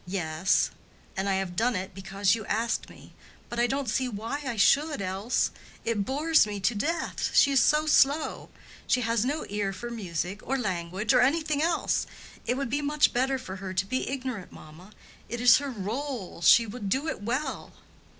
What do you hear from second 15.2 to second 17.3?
it is her rôle, she would do it